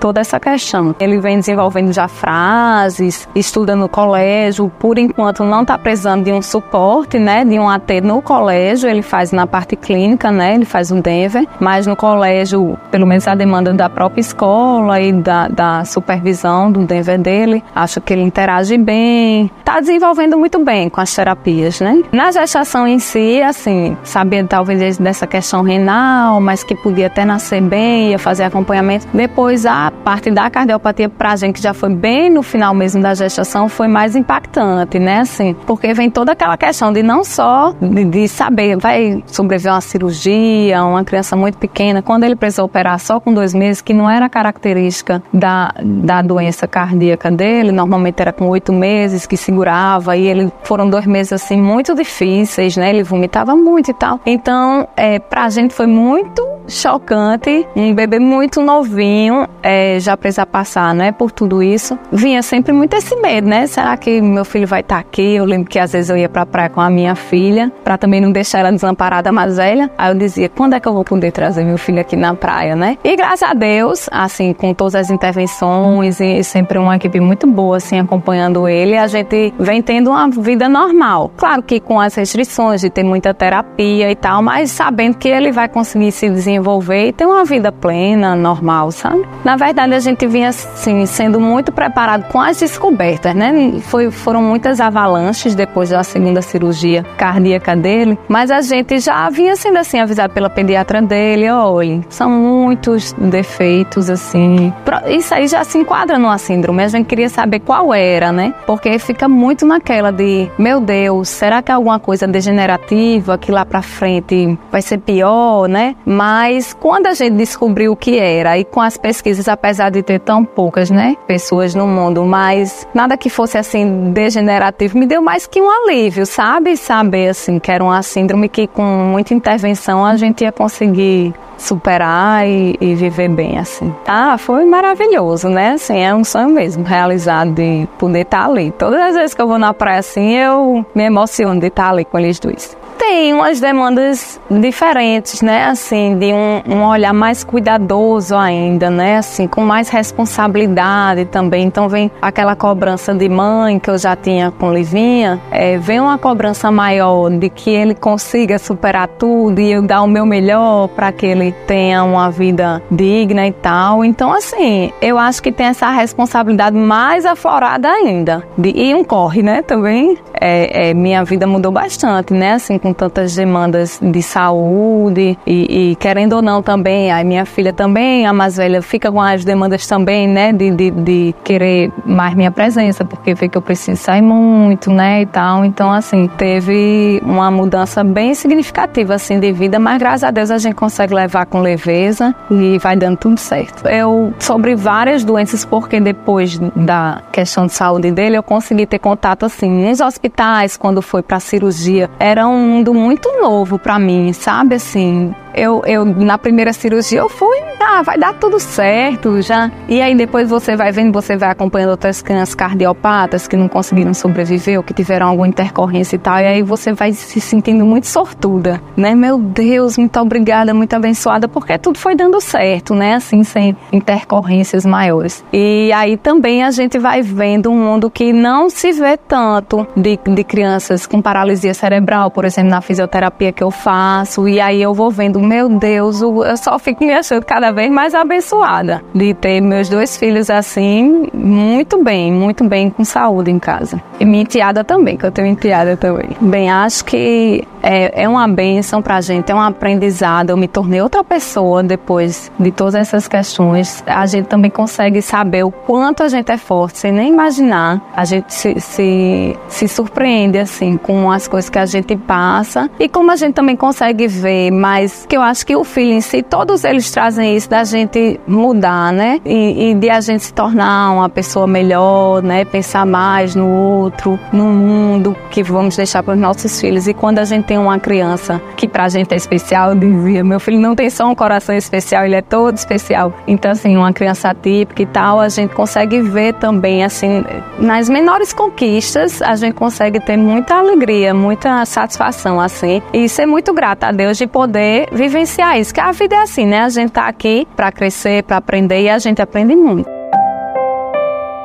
toda 0.00 0.20
essa 0.20 0.38
questão. 0.38 0.94
Ele 0.98 1.18
vem 1.18 1.38
desenvolvendo 1.38 1.92
já 1.92 2.08
frases, 2.08 3.28
estuda 3.34 3.76
no 3.76 3.88
colégio, 3.88 4.70
por 4.78 4.98
enquanto 4.98 5.44
não 5.44 5.62
está 5.62 5.78
precisando 5.78 6.24
de 6.24 6.32
um 6.32 6.42
suporte, 6.42 7.18
né, 7.18 7.44
de 7.44 7.58
um 7.58 7.68
AT 7.68 8.00
no 8.02 8.20
colégio, 8.22 8.88
ele 8.88 9.02
faz 9.02 9.32
na 9.32 9.46
parte 9.46 9.76
clínica, 9.76 10.30
né, 10.30 10.54
ele 10.54 10.64
faz 10.64 10.90
um 10.90 11.00
Denver, 11.00 11.46
mas 11.60 11.86
no 11.86 11.96
colégio, 11.96 12.78
pelo 12.90 13.06
menos 13.06 13.26
a 13.28 13.34
demanda 13.34 13.72
da 13.72 13.88
própria 13.88 14.20
escola 14.20 15.00
e 15.00 15.12
da, 15.12 15.48
da 15.48 15.84
supervisão 15.84 16.70
do 16.70 16.84
Denver 16.84 17.18
dele, 17.18 17.62
acho 17.74 18.00
que 18.00 18.12
ele 18.12 18.22
interage 18.22 18.76
bem, 18.76 19.50
está 19.60 19.80
desenvolvendo 19.80 20.38
muito 20.38 20.58
bem 20.64 20.88
com 20.88 21.00
as 21.00 21.14
terapias, 21.14 21.80
né. 21.80 22.02
Na 22.12 22.30
gestação 22.30 22.86
em 22.86 22.98
si, 22.98 23.40
assim, 23.42 23.96
sabia 24.02 24.44
talvez 24.44 24.98
dessa 24.98 25.26
questão 25.26 25.62
renal, 25.62 26.40
mas 26.40 26.64
que 26.64 26.74
podia 26.74 27.06
até 27.06 27.24
nascer 27.24 27.60
bem, 27.60 28.10
ia 28.10 28.18
fazer 28.18 28.44
acompanhamento. 28.44 29.06
Depois 29.12 29.66
a 29.66 29.92
parte 30.04 30.30
da 30.30 30.48
cardiopatia 30.48 31.08
pra 31.08 31.36
gente 31.36 31.56
que 31.56 31.62
já 31.62 31.74
foi 31.74 31.94
bem 31.94 32.30
no 32.30 32.42
final 32.42 32.74
mesmo 32.74 33.02
da 33.02 33.14
gestação 33.14 33.68
foi 33.68 33.88
mais 33.88 34.16
impactante, 34.16 34.98
né? 34.98 35.20
Assim, 35.20 35.54
porque 35.66 35.92
vem 35.92 36.10
toda 36.10 36.32
aquela 36.32 36.56
questão 36.56 36.92
de 36.92 37.02
não 37.02 37.22
só 37.22 37.74
de, 37.80 38.04
de 38.04 38.28
saber, 38.28 38.76
vai 38.76 39.22
sobreviver 39.26 39.72
uma 39.72 39.80
cirurgia, 39.80 40.82
uma 40.84 41.04
criança 41.04 41.36
muito 41.36 41.58
pequena, 41.58 42.02
quando 42.02 42.24
ele 42.24 42.36
precisou 42.36 42.64
operar 42.64 42.98
só 42.98 43.20
com 43.20 43.32
dois 43.32 43.52
meses, 43.52 43.82
que 43.82 43.92
não 43.92 44.08
era 44.08 44.28
característica 44.28 45.22
da, 45.32 45.74
da 45.82 46.22
doença 46.22 46.66
cardíaca 46.66 47.30
dele, 47.30 47.72
normalmente 47.72 48.20
era 48.20 48.32
com 48.32 48.48
oito 48.48 48.72
meses 48.72 49.26
que 49.26 49.36
segurava, 49.36 50.16
e 50.16 50.26
ele 50.26 50.52
foram 50.62 50.88
dois 50.88 51.06
meses 51.06 51.32
assim 51.32 51.60
muito 51.60 51.94
difíceis, 51.94 52.76
né? 52.76 52.90
Ele 52.90 53.02
vomitava 53.02 53.54
muito 53.54 53.90
e 53.90 53.94
tal. 53.94 54.20
Então, 54.24 54.88
é, 54.96 55.18
pra 55.18 55.48
gente 55.50 55.74
foi 55.74 55.86
muito 55.86 56.61
chocante, 56.68 57.66
um 57.76 57.94
bebê 57.94 58.18
muito 58.18 58.60
novinho, 58.60 59.46
é, 59.62 59.98
já 60.00 60.16
precisa 60.16 60.46
passar, 60.46 60.94
né, 60.94 61.12
por 61.12 61.30
tudo 61.30 61.62
isso. 61.62 61.98
Vinha 62.10 62.42
sempre 62.42 62.72
muito 62.72 62.94
esse 62.94 63.14
medo, 63.16 63.48
né? 63.48 63.66
Será 63.66 63.96
que 63.96 64.20
meu 64.20 64.44
filho 64.44 64.66
vai 64.66 64.80
estar 64.80 64.96
tá 64.96 65.00
aqui? 65.00 65.34
Eu 65.34 65.44
lembro 65.44 65.68
que 65.68 65.78
às 65.78 65.92
vezes 65.92 66.10
eu 66.10 66.16
ia 66.16 66.28
pra 66.28 66.46
praia 66.46 66.68
com 66.68 66.80
a 66.80 66.90
minha 66.90 67.14
filha, 67.14 67.70
para 67.84 67.98
também 67.98 68.20
não 68.20 68.32
deixar 68.32 68.60
ela 68.60 68.70
desamparada 68.70 69.32
mais 69.32 69.56
velha. 69.56 69.90
Aí 69.96 70.10
eu 70.10 70.14
dizia, 70.14 70.48
quando 70.48 70.74
é 70.74 70.80
que 70.80 70.88
eu 70.88 70.92
vou 70.92 71.04
poder 71.04 71.32
trazer 71.32 71.64
meu 71.64 71.78
filho 71.78 72.00
aqui 72.00 72.16
na 72.16 72.34
praia, 72.34 72.76
né? 72.76 72.98
E 73.02 73.16
graças 73.16 73.42
a 73.42 73.54
Deus, 73.54 74.08
assim, 74.10 74.52
com 74.52 74.72
todas 74.74 74.94
as 74.94 75.10
intervenções 75.10 76.20
e 76.20 76.42
sempre 76.44 76.78
uma 76.78 76.96
equipe 76.96 77.20
muito 77.20 77.46
boa, 77.46 77.76
assim, 77.76 77.98
acompanhando 77.98 78.68
ele, 78.68 78.96
a 78.96 79.06
gente 79.06 79.52
vem 79.58 79.82
tendo 79.82 80.10
uma 80.10 80.28
vida 80.28 80.68
normal. 80.68 81.30
Claro 81.36 81.62
que 81.62 81.80
com 81.80 82.00
as 82.00 82.14
restrições 82.14 82.80
de 82.80 82.90
ter 82.90 83.02
muita 83.02 83.34
terapia 83.34 84.10
e 84.10 84.14
tal, 84.14 84.42
mas 84.42 84.70
sabendo 84.70 85.16
que 85.16 85.28
ele 85.28 85.52
vai 85.52 85.68
conseguir 85.68 86.12
se 86.12 86.28
desenvolver 86.28 86.51
e 86.56 87.12
ter 87.12 87.26
uma 87.26 87.44
vida 87.44 87.70
plena, 87.70 88.34
normal, 88.34 88.90
sabe? 88.92 89.22
Na 89.44 89.56
verdade, 89.56 89.94
a 89.94 90.00
gente 90.00 90.26
vinha, 90.26 90.48
assim, 90.48 91.06
sendo 91.06 91.40
muito 91.40 91.72
preparado 91.72 92.24
com 92.28 92.40
as 92.40 92.58
descobertas, 92.58 93.34
né? 93.34 93.80
Foi, 93.82 94.10
foram 94.10 94.42
muitas 94.42 94.80
avalanches 94.80 95.54
depois 95.54 95.90
da 95.90 96.02
segunda 96.02 96.42
cirurgia 96.42 97.04
cardíaca 97.16 97.76
dele, 97.76 98.18
mas 98.28 98.50
a 98.50 98.60
gente 98.60 98.98
já 98.98 99.26
havia 99.26 99.54
sendo 99.56 99.78
assim 99.78 100.00
avisado 100.00 100.32
pela 100.32 100.50
pediatra 100.50 101.00
dele, 101.00 101.50
olha, 101.50 102.00
são 102.08 102.30
muitos 102.30 103.12
defeitos 103.12 104.10
assim. 104.10 104.72
Isso 105.06 105.34
aí 105.34 105.46
já 105.46 105.64
se 105.64 105.78
enquadra 105.78 106.18
numa 106.18 106.38
síndrome. 106.38 106.82
A 106.82 106.88
gente 106.88 107.06
queria 107.06 107.28
saber 107.28 107.60
qual 107.60 107.92
era, 107.94 108.32
né? 108.32 108.54
Porque 108.66 108.98
fica 108.98 109.28
muito 109.28 109.66
naquela 109.66 110.10
de, 110.10 110.50
meu 110.58 110.80
Deus, 110.80 111.28
será 111.28 111.62
que 111.62 111.70
é 111.70 111.74
alguma 111.74 111.98
coisa 111.98 112.26
degenerativa 112.26 113.38
que 113.38 113.52
lá 113.52 113.64
para 113.64 113.82
frente 113.82 114.58
vai 114.70 114.82
ser 114.82 114.98
pior, 114.98 115.68
né? 115.68 115.94
Mas 116.04 116.41
Mas 116.42 116.72
quando 116.72 117.06
a 117.06 117.14
gente 117.14 117.36
descobriu 117.36 117.92
o 117.92 117.96
que 117.96 118.18
era, 118.18 118.58
e 118.58 118.64
com 118.64 118.80
as 118.80 118.96
pesquisas, 118.96 119.46
apesar 119.46 119.90
de 119.90 120.02
ter 120.02 120.18
tão 120.18 120.44
poucas, 120.44 120.90
né, 120.90 121.16
pessoas 121.24 121.72
no 121.72 121.86
mundo, 121.86 122.24
mas 122.24 122.84
nada 122.92 123.16
que 123.16 123.30
fosse 123.30 123.56
assim 123.56 124.10
degenerativo, 124.10 124.98
me 124.98 125.06
deu 125.06 125.22
mais 125.22 125.46
que 125.46 125.62
um 125.62 125.70
alívio, 125.70 126.26
sabe? 126.26 126.76
Saber 126.76 127.28
assim 127.28 127.60
que 127.60 127.70
era 127.70 127.84
uma 127.84 128.02
síndrome 128.02 128.48
que 128.48 128.66
com 128.66 128.82
muita 128.82 129.32
intervenção 129.32 130.04
a 130.04 130.16
gente 130.16 130.42
ia 130.42 130.50
conseguir 130.50 131.32
superar 131.56 132.44
e, 132.44 132.76
e, 132.80 132.92
viver 132.96 133.28
bem, 133.28 133.56
assim. 133.56 133.94
Ah, 134.04 134.36
foi 134.36 134.64
maravilhoso, 134.64 135.48
né? 135.48 135.74
Assim, 135.74 136.00
é 136.00 136.12
um 136.12 136.24
sonho 136.24 136.48
mesmo 136.48 136.82
realizado 136.82 137.52
de 137.52 137.86
poder 138.00 138.22
estar 138.22 138.46
ali. 138.46 138.72
Todas 138.72 139.00
as 139.00 139.14
vezes 139.14 139.32
que 139.32 139.40
eu 139.40 139.46
vou 139.46 139.60
na 139.60 139.72
praia 139.72 140.00
assim, 140.00 140.32
eu 140.32 140.84
me 140.92 141.04
emociono 141.04 141.60
de 141.60 141.68
estar 141.68 141.90
ali 141.90 142.04
com 142.04 142.18
eles 142.18 142.40
dois 142.40 142.81
tem 143.02 143.34
umas 143.34 143.58
demandas 143.58 144.40
diferentes, 144.48 145.42
né? 145.42 145.64
Assim, 145.64 146.16
de 146.16 146.32
um, 146.32 146.62
um, 146.72 146.84
olhar 146.84 147.12
mais 147.12 147.42
cuidadoso 147.42 148.36
ainda, 148.36 148.90
né? 148.90 149.16
Assim, 149.16 149.48
com 149.48 149.62
mais 149.62 149.88
responsabilidade 149.88 151.24
também. 151.24 151.64
Então 151.64 151.88
vem 151.88 152.12
aquela 152.22 152.54
cobrança 152.54 153.12
de 153.12 153.28
mãe 153.28 153.80
que 153.80 153.90
eu 153.90 153.98
já 153.98 154.14
tinha 154.14 154.52
com 154.52 154.72
Livinha, 154.72 155.40
é, 155.50 155.78
vem 155.78 155.98
uma 155.98 156.16
cobrança 156.16 156.70
maior 156.70 157.28
de 157.28 157.50
que 157.50 157.70
ele 157.70 157.92
consiga 157.92 158.56
superar 158.56 159.08
tudo 159.08 159.60
e 159.60 159.72
eu 159.72 159.82
dar 159.82 160.02
o 160.02 160.06
meu 160.06 160.24
melhor 160.24 160.86
para 160.86 161.10
que 161.10 161.26
ele 161.26 161.50
tenha 161.66 162.04
uma 162.04 162.30
vida 162.30 162.80
digna 162.88 163.48
e 163.48 163.52
tal. 163.52 164.04
Então, 164.04 164.32
assim, 164.32 164.92
eu 165.02 165.18
acho 165.18 165.42
que 165.42 165.50
tem 165.50 165.66
essa 165.66 165.90
responsabilidade 165.90 166.76
mais 166.76 167.26
aflorada 167.26 167.88
ainda. 167.88 168.46
De, 168.56 168.70
e 168.70 168.94
um 168.94 169.02
corre, 169.02 169.42
né? 169.42 169.60
Também 169.60 170.16
é, 170.40 170.90
é, 170.90 170.94
minha 170.94 171.24
vida 171.24 171.48
mudou 171.48 171.72
bastante, 171.72 172.32
né? 172.32 172.52
Assim, 172.52 172.78
com 172.78 172.91
tantas 172.92 173.34
demandas 173.34 173.98
de 174.02 174.22
saúde 174.22 175.38
e, 175.46 175.90
e, 175.92 175.96
querendo 175.96 176.34
ou 176.34 176.42
não 176.42 176.62
também, 176.62 177.10
a 177.10 177.22
minha 177.24 177.44
filha 177.44 177.72
também, 177.72 178.26
a 178.26 178.32
mais 178.32 178.56
velha, 178.56 178.82
fica 178.82 179.10
com 179.10 179.20
as 179.20 179.44
demandas 179.44 179.86
também, 179.86 180.28
né, 180.28 180.52
de, 180.52 180.70
de, 180.70 180.90
de 180.90 181.34
querer 181.44 181.92
mais 182.04 182.34
minha 182.34 182.50
presença, 182.50 183.04
porque 183.04 183.34
vê 183.34 183.48
que 183.48 183.56
eu 183.56 183.62
preciso 183.62 184.00
sair 184.00 184.22
muito, 184.22 184.90
né, 184.90 185.22
e 185.22 185.26
tal. 185.26 185.64
Então, 185.64 185.90
assim, 185.92 186.28
teve 186.36 187.20
uma 187.24 187.50
mudança 187.50 188.02
bem 188.04 188.34
significativa, 188.34 189.14
assim, 189.14 189.38
de 189.38 189.52
vida, 189.52 189.78
mas 189.78 189.98
graças 189.98 190.24
a 190.24 190.30
Deus 190.30 190.50
a 190.50 190.58
gente 190.58 190.74
consegue 190.74 191.14
levar 191.14 191.46
com 191.46 191.60
leveza 191.60 192.34
e 192.50 192.78
vai 192.78 192.96
dando 192.96 193.16
tudo 193.16 193.38
certo. 193.38 193.86
Eu, 193.88 194.32
sobre 194.38 194.74
várias 194.74 195.24
doenças, 195.24 195.64
porque 195.64 196.00
depois 196.00 196.58
da 196.74 197.22
questão 197.30 197.66
de 197.66 197.72
saúde 197.72 198.10
dele, 198.10 198.36
eu 198.36 198.42
consegui 198.42 198.86
ter 198.86 198.98
contato, 198.98 199.46
assim, 199.46 199.88
nos 199.88 200.00
hospitais, 200.00 200.76
quando 200.76 201.02
foi 201.02 201.22
para 201.22 201.40
cirurgia, 201.40 202.10
era 202.18 202.46
um 202.46 202.81
mundo 202.82 202.92
muito 202.92 203.30
novo 203.40 203.78
para 203.78 203.98
mim, 203.98 204.32
sabe? 204.32 204.74
Assim, 204.74 205.32
eu, 205.54 205.82
eu 205.86 206.04
na 206.04 206.38
primeira 206.38 206.72
cirurgia 206.72 207.20
eu 207.20 207.28
fui, 207.28 207.58
ah, 207.80 208.02
vai 208.02 208.18
dar 208.18 208.34
tudo 208.34 208.58
certo 208.58 209.40
já. 209.42 209.70
E 209.88 210.00
aí 210.00 210.14
depois 210.14 210.48
você 210.48 210.76
vai 210.76 210.92
vendo, 210.92 211.12
você 211.12 211.36
vai 211.36 211.50
acompanhando 211.50 211.90
outras 211.90 212.22
crianças 212.22 212.54
cardiopatas 212.54 213.46
que 213.46 213.56
não 213.56 213.68
conseguiram 213.68 214.14
sobreviver 214.14 214.78
ou 214.78 214.82
que 214.82 214.94
tiveram 214.94 215.26
alguma 215.28 215.48
intercorrência 215.48 216.16
e 216.16 216.18
tal. 216.18 216.38
E 216.38 216.46
aí 216.46 216.62
você 216.62 216.92
vai 216.92 217.12
se 217.12 217.40
sentindo 217.40 217.84
muito 217.84 218.06
sortuda, 218.06 218.80
né? 218.96 219.14
Meu 219.14 219.38
Deus, 219.38 219.98
muito 219.98 220.18
obrigada, 220.18 220.72
muito 220.72 220.94
abençoada, 220.94 221.48
porque 221.48 221.76
tudo 221.78 221.98
foi 221.98 222.14
dando 222.14 222.40
certo, 222.40 222.94
né? 222.94 223.14
Assim, 223.14 223.44
sem 223.44 223.76
intercorrências 223.92 224.84
maiores. 224.86 225.44
E 225.52 225.92
aí 225.92 226.16
também 226.16 226.62
a 226.62 226.70
gente 226.70 226.98
vai 226.98 227.22
vendo 227.22 227.70
um 227.70 227.76
mundo 227.76 228.10
que 228.10 228.32
não 228.32 228.70
se 228.70 228.92
vê 228.92 229.16
tanto 229.16 229.86
de, 229.96 230.18
de 230.24 230.44
crianças 230.44 231.06
com 231.06 231.20
paralisia 231.20 231.74
cerebral, 231.74 232.30
por 232.30 232.44
exemplo, 232.44 232.70
na 232.70 232.80
fisioterapia 232.80 233.52
que 233.52 233.62
eu 233.62 233.70
faço. 233.70 234.48
E 234.48 234.60
aí 234.60 234.80
eu 234.80 234.94
vou 234.94 235.10
vendo 235.10 235.41
meu 235.42 235.68
Deus, 235.68 236.20
eu 236.20 236.56
só 236.56 236.78
fico 236.78 237.04
me 237.04 237.12
achando 237.12 237.44
cada 237.44 237.70
vez 237.72 237.90
mais 237.90 238.14
abençoada 238.14 239.02
de 239.14 239.34
ter 239.34 239.60
meus 239.60 239.88
dois 239.88 240.16
filhos 240.16 240.48
assim, 240.48 241.26
muito 241.32 242.02
bem, 242.02 242.32
muito 242.32 242.64
bem 242.64 242.90
com 242.90 243.04
saúde 243.04 243.50
em 243.50 243.58
casa. 243.58 244.02
E 244.20 244.24
minha 244.24 244.42
enteada 244.42 244.84
também, 244.84 245.16
que 245.16 245.26
eu 245.26 245.32
tenho 245.32 245.48
enteada 245.48 245.96
também. 245.96 246.30
Bem, 246.40 246.70
acho 246.70 247.04
que 247.04 247.66
é, 247.82 248.22
é 248.22 248.28
uma 248.28 248.46
benção 248.46 249.02
pra 249.02 249.20
gente, 249.20 249.50
é 249.50 249.54
um 249.54 249.60
aprendizado. 249.60 250.50
Eu 250.50 250.56
me 250.56 250.68
tornei 250.68 251.00
outra 251.00 251.24
pessoa 251.24 251.82
depois 251.82 252.50
de 252.58 252.70
todas 252.70 252.94
essas 252.94 253.26
questões. 253.26 254.02
A 254.06 254.24
gente 254.26 254.46
também 254.46 254.70
consegue 254.70 255.20
saber 255.20 255.64
o 255.64 255.70
quanto 255.70 256.22
a 256.22 256.28
gente 256.28 256.50
é 256.52 256.56
forte, 256.56 256.98
sem 256.98 257.12
nem 257.12 257.32
imaginar. 257.32 258.00
A 258.14 258.24
gente 258.24 258.52
se, 258.54 258.80
se, 258.80 259.58
se 259.68 259.88
surpreende, 259.88 260.58
assim, 260.58 260.96
com 260.96 261.30
as 261.30 261.48
coisas 261.48 261.68
que 261.68 261.78
a 261.78 261.86
gente 261.86 262.16
passa 262.16 262.88
e 262.98 263.08
como 263.08 263.30
a 263.30 263.36
gente 263.36 263.54
também 263.54 263.76
consegue 263.76 264.28
ver 264.28 264.70
mais 264.70 265.26
que 265.32 265.36
eu 265.38 265.40
acho 265.40 265.64
que 265.64 265.74
o 265.74 265.82
filho 265.82 266.12
em 266.12 266.20
si, 266.20 266.42
todos 266.42 266.84
eles 266.84 267.10
trazem 267.10 267.56
isso 267.56 267.70
da 267.70 267.84
gente 267.84 268.38
mudar, 268.46 269.10
né? 269.14 269.40
E, 269.46 269.88
e, 269.88 269.94
de 269.94 270.10
a 270.10 270.20
gente 270.20 270.44
se 270.44 270.52
tornar 270.52 271.10
uma 271.10 271.26
pessoa 271.26 271.66
melhor, 271.66 272.42
né? 272.42 272.66
Pensar 272.66 273.06
mais 273.06 273.54
no 273.54 273.66
outro, 273.66 274.38
no 274.52 274.64
mundo 274.66 275.34
que 275.50 275.62
vamos 275.62 275.96
deixar 275.96 276.22
para 276.22 276.34
os 276.34 276.38
nossos 276.38 276.78
filhos. 276.78 277.08
E 277.08 277.14
quando 277.14 277.38
a 277.38 277.46
gente 277.46 277.64
tem 277.64 277.78
uma 277.78 277.98
criança 277.98 278.60
que 278.76 278.86
pra 278.86 279.08
gente 279.08 279.32
é 279.32 279.36
especial, 279.38 279.92
eu 279.92 279.94
dizia, 279.94 280.44
meu 280.44 280.60
filho 280.60 280.78
não 280.78 280.94
tem 280.94 281.08
só 281.08 281.26
um 281.26 281.34
coração 281.34 281.74
especial, 281.74 282.26
ele 282.26 282.34
é 282.34 282.42
todo 282.42 282.76
especial. 282.76 283.32
Então, 283.46 283.70
assim, 283.70 283.96
uma 283.96 284.12
criança 284.12 284.54
típica 284.54 285.00
e 285.00 285.06
tal, 285.06 285.40
a 285.40 285.48
gente 285.48 285.74
consegue 285.74 286.20
ver 286.20 286.52
também, 286.56 287.04
assim, 287.04 287.42
nas 287.78 288.06
menores 288.06 288.52
conquistas, 288.52 289.40
a 289.40 289.56
gente 289.56 289.72
consegue 289.72 290.20
ter 290.20 290.36
muita 290.36 290.74
alegria, 290.74 291.32
muita 291.32 291.86
satisfação, 291.86 292.60
assim, 292.60 293.00
e 293.14 293.30
ser 293.30 293.46
muito 293.46 293.72
grata 293.72 294.08
a 294.08 294.12
Deus 294.12 294.36
de 294.36 294.46
poder 294.46 295.08
vivenciar 295.22 295.78
isso. 295.78 295.94
Que 295.94 296.00
a 296.00 296.12
vida 296.12 296.34
é 296.34 296.42
assim, 296.42 296.66
né? 296.66 296.80
A 296.80 296.88
gente 296.88 297.10
tá 297.10 297.28
aqui 297.28 297.66
para 297.76 297.92
crescer, 297.92 298.42
para 298.42 298.56
aprender 298.56 299.02
e 299.02 299.08
a 299.08 299.18
gente 299.18 299.40
aprende 299.40 299.74
muito. 299.76 300.08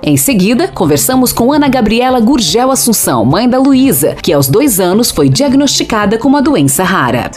Em 0.04 0.16
seguida, 0.16 0.68
conversamos 0.68 1.34
com 1.34 1.52
Ana 1.52 1.68
Gabriela 1.68 2.20
Gurgel 2.20 2.72
Assunção, 2.72 3.26
mãe 3.26 3.50
da 3.50 3.60
Luísa, 3.60 4.16
que 4.16 4.32
aos 4.32 4.48
dois 4.48 4.80
anos 4.80 5.12
foi 5.12 5.28
diagnosticada 5.28 6.18
com 6.18 6.28
uma 6.28 6.42
doença 6.42 6.84
rara. 6.84 7.32